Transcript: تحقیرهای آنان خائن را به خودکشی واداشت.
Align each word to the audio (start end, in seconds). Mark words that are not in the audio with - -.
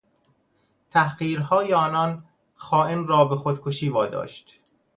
تحقیرهای 0.89 1.73
آنان 1.73 2.25
خائن 2.55 3.07
را 3.07 3.25
به 3.25 3.35
خودکشی 3.35 3.89
واداشت. 3.89 4.59